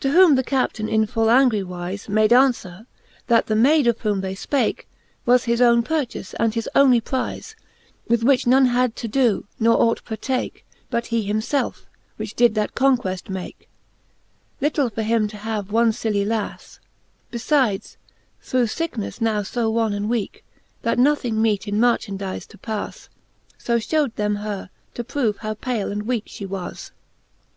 [0.00, 2.84] To whom the Captaine in full angry wize Made anfwere,
[3.28, 4.88] that the Mayd, of whom they (pake,
[5.24, 7.54] Was his owne purchafe, and his onely prize,
[8.08, 11.82] With which none had to doe, ne ought partake, But he himfelfe,
[12.16, 13.68] which did that conqueft make:
[14.60, 16.80] Litle for him to have one filly laffe;
[17.32, 17.98] Beiides
[18.40, 20.44] through fickneffe now fo wan and weake,
[20.82, 23.06] That nothing meet in marchandife to pafle.
[23.58, 26.96] So fhew'd them her, to prove how pale and weake jfhe was* XIII.